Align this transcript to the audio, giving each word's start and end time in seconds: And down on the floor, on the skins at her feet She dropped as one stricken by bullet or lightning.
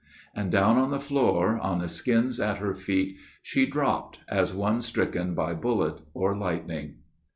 And 0.35 0.51
down 0.51 0.77
on 0.79 0.89
the 0.89 0.99
floor, 0.99 1.59
on 1.59 1.77
the 1.77 1.87
skins 1.87 2.39
at 2.39 2.57
her 2.57 2.73
feet 2.73 3.17
She 3.43 3.67
dropped 3.67 4.17
as 4.27 4.51
one 4.51 4.81
stricken 4.81 5.35
by 5.35 5.53
bullet 5.53 6.01
or 6.15 6.35
lightning. 6.35 6.95